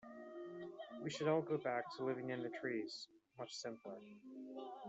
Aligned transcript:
We 1.03 1.11
should 1.11 1.27
all 1.27 1.43
go 1.43 1.59
back 1.59 1.95
to 1.97 2.03
living 2.03 2.31
in 2.31 2.41
the 2.41 2.49
trees, 2.49 3.07
much 3.37 3.53
simpler. 3.53 3.99